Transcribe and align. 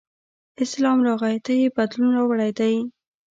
اسلام 0.63 0.97
راغی 1.07 1.37
ته 1.45 1.51
یې 1.59 1.67
بدلون 1.77 2.09
راوړی 2.17 2.51
دی. 2.59 2.73